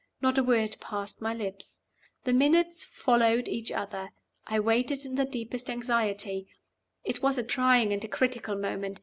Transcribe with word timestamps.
Not 0.19 0.39
a 0.39 0.43
word 0.43 0.77
passed 0.79 1.21
my 1.21 1.31
lips. 1.31 1.77
The 2.23 2.33
minutes 2.33 2.83
followed 2.83 3.47
each 3.47 3.71
other. 3.71 4.09
I 4.47 4.59
waited 4.59 5.05
in 5.05 5.13
the 5.13 5.25
deepest 5.25 5.69
anxiety. 5.69 6.47
It 7.03 7.21
was 7.21 7.37
a 7.37 7.43
trying 7.43 7.93
and 7.93 8.03
a 8.03 8.07
critical 8.07 8.55
moment. 8.57 8.99